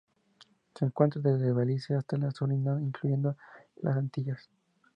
[0.73, 3.37] Se encuentra desde Belice hasta Surinam, incluyendo
[3.83, 4.49] las Antillas.